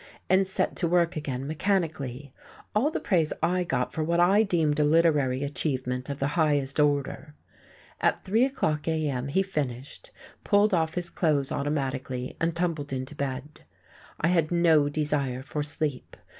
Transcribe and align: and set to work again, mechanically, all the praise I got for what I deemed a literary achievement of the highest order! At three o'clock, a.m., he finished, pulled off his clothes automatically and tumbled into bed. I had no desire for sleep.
and 0.31 0.47
set 0.47 0.75
to 0.75 0.87
work 0.87 1.15
again, 1.15 1.45
mechanically, 1.45 2.33
all 2.73 2.89
the 2.89 2.99
praise 2.99 3.31
I 3.43 3.63
got 3.63 3.93
for 3.93 4.03
what 4.03 4.19
I 4.19 4.41
deemed 4.41 4.79
a 4.79 4.83
literary 4.83 5.43
achievement 5.43 6.09
of 6.09 6.17
the 6.17 6.29
highest 6.29 6.79
order! 6.79 7.35
At 7.99 8.25
three 8.25 8.43
o'clock, 8.43 8.87
a.m., 8.87 9.27
he 9.27 9.43
finished, 9.43 10.09
pulled 10.43 10.73
off 10.73 10.95
his 10.95 11.11
clothes 11.11 11.51
automatically 11.51 12.35
and 12.41 12.55
tumbled 12.55 12.91
into 12.91 13.13
bed. 13.13 13.63
I 14.19 14.29
had 14.29 14.49
no 14.49 14.89
desire 14.89 15.43
for 15.43 15.61
sleep. 15.61 16.17